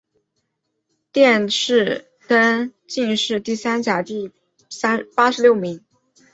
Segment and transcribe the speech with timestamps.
[1.11, 4.31] 殿试登进士第三甲第
[5.13, 5.85] 八十六名。